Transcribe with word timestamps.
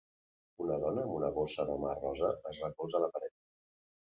Una 0.63 0.77
dona 0.83 1.03
amb 1.07 1.13
una 1.17 1.29
bossa 1.35 1.65
de 1.71 1.75
mà 1.83 1.91
rosa 1.99 2.33
es 2.53 2.63
recolza 2.67 3.01
a 3.01 3.03
la 3.05 3.11
paret. 3.19 3.37